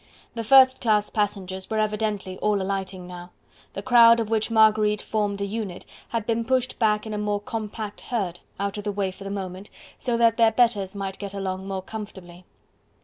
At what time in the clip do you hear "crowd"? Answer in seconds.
3.83-4.19